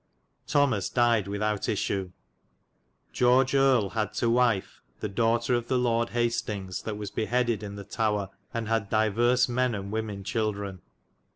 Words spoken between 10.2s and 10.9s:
children.